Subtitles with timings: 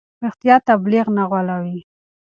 [0.23, 1.79] رښتیا تبلیغ نه غولوي.